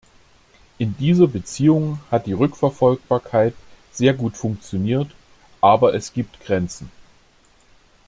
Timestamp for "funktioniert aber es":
4.35-6.11